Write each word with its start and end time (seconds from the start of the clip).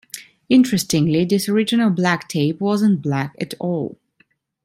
Interestingly, 0.49 1.25
this 1.25 1.47
original 1.47 1.91
black 1.91 2.27
tape 2.27 2.59
wasn't 2.59 3.03
black 3.03 3.35
at 3.39 3.53
all. 3.59 3.99